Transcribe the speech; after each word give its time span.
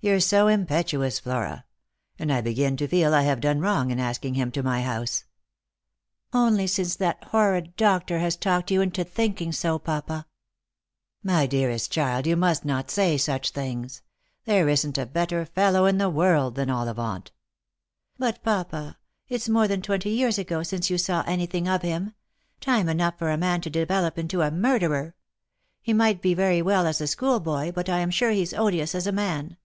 You're 0.00 0.20
so 0.20 0.46
impetuous, 0.46 1.18
Flora; 1.18 1.64
and 2.20 2.32
I 2.32 2.40
begin 2.40 2.76
to 2.76 2.86
feel 2.86 3.12
I 3.12 3.22
have 3.22 3.40
done 3.40 3.58
wrong 3.58 3.90
in 3.90 3.98
asking 3.98 4.34
him 4.34 4.52
to 4.52 4.62
my 4.62 4.82
house 4.82 5.24
""Only 6.32 6.68
since 6.68 6.94
that 6.94 7.24
horrid 7.24 7.74
doctor 7.74 8.20
has 8.20 8.36
talked 8.36 8.70
you 8.70 8.80
into 8.80 9.02
thinking 9.02 9.52
bo, 9.60 9.80
papa." 9.80 10.12
Lost 10.12 10.22
for 10.22 10.22
Love. 10.22 11.24
39 11.24 11.36
My 11.40 11.46
dearest 11.48 11.90
child, 11.90 12.26
yon 12.28 12.38
must 12.38 12.64
not 12.64 12.92
say 12.92 13.16
such 13.18 13.50
things. 13.50 14.02
There 14.44 14.68
isn't 14.68 14.96
a 14.98 15.04
better 15.04 15.44
fellow 15.44 15.84
in 15.86 15.98
the 15.98 16.08
world 16.08 16.54
than 16.54 16.70
Ollivant."" 16.70 17.32
But, 18.20 18.40
papa, 18.44 18.98
it's 19.26 19.48
more 19.48 19.66
than 19.66 19.82
twenty 19.82 20.10
years 20.10 20.38
ago 20.38 20.62
since 20.62 20.88
you 20.90 20.96
saw 20.96 21.22
anything 21.26 21.66
of 21.68 21.82
him; 21.82 22.14
time 22.60 22.88
enough 22.88 23.18
for 23.18 23.32
a 23.32 23.36
man 23.36 23.62
to 23.62 23.68
develop 23.68 24.16
into 24.16 24.42
a 24.42 24.52
murderer. 24.52 25.16
He 25.82 25.92
might 25.92 26.22
be 26.22 26.34
very 26.34 26.62
well 26.62 26.86
as 26.86 27.00
a 27.00 27.08
schoolboy, 27.08 27.72
but 27.72 27.88
I 27.88 27.98
am 27.98 28.12
sure 28.12 28.30
he's 28.30 28.54
odious 28.54 28.94
as 28.94 29.08
a 29.08 29.10
man."" 29.10 29.56